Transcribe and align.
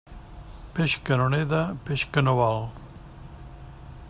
Peix 0.77 0.95
que 1.09 1.19
no 1.21 1.27
neda, 1.35 1.61
peix 1.91 2.07
que 2.17 2.27
no 2.27 2.35
val. 2.41 2.61